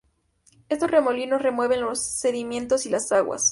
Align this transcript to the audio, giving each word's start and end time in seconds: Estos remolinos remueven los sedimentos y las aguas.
Estos 0.67 0.89
remolinos 0.89 1.43
remueven 1.43 1.81
los 1.81 2.01
sedimentos 2.03 2.87
y 2.87 2.89
las 2.89 3.11
aguas. 3.11 3.49